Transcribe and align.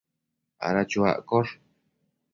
ada 0.67 0.81
chuaccosh 0.89 1.51